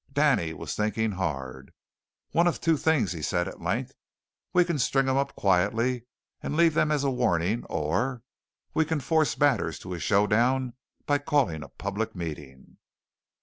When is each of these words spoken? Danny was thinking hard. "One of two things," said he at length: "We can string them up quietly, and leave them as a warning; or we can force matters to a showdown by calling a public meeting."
Danny 0.11 0.51
was 0.51 0.73
thinking 0.75 1.11
hard. 1.11 1.71
"One 2.31 2.47
of 2.47 2.59
two 2.59 2.75
things," 2.75 3.11
said 3.27 3.45
he 3.45 3.51
at 3.51 3.61
length: 3.61 3.93
"We 4.51 4.65
can 4.65 4.79
string 4.79 5.05
them 5.05 5.15
up 5.15 5.35
quietly, 5.35 6.07
and 6.41 6.57
leave 6.57 6.73
them 6.73 6.89
as 6.89 7.03
a 7.03 7.11
warning; 7.11 7.65
or 7.65 8.23
we 8.73 8.83
can 8.83 8.99
force 8.99 9.37
matters 9.39 9.77
to 9.77 9.93
a 9.93 9.99
showdown 9.99 10.73
by 11.05 11.19
calling 11.19 11.61
a 11.61 11.69
public 11.69 12.15
meeting." 12.15 12.77